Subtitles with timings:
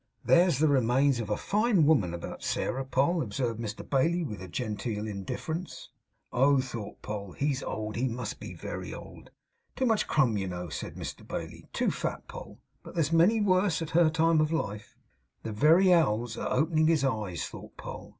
[0.25, 5.05] 'There's the remains of a fine woman about Sairah, Poll,' observed Mr Bailey, with genteel
[5.07, 5.89] indifference.
[6.33, 7.95] 'Oh!' thought Poll, 'he's old.
[7.95, 9.29] He must be very old!'
[9.75, 12.57] 'Too much crumb, you know,' said Mr Bailey; 'too fat, Poll.
[12.81, 14.97] But there's many worse at her time of life.'
[15.43, 18.09] 'The very owl's a opening his eyes!' thought Poll.